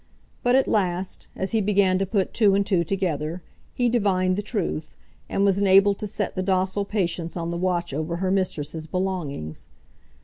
[0.41, 3.43] But at last, as he began to put two and two together,
[3.75, 4.97] he divined the truth,
[5.29, 9.67] and was enabled to set the docile Patience on the watch over her mistress's belongings.